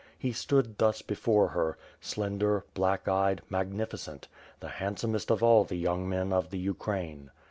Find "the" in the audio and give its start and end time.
4.59-4.69, 5.63-5.75, 6.49-6.57